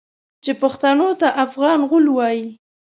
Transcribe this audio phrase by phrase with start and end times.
[0.43, 2.47] چې پښتنو ته افغان غول وايي.